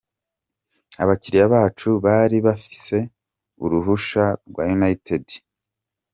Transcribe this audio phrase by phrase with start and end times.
[1.03, 2.97] Abakiriya bacu bari bafise
[3.63, 5.25] uruhusha rwa United.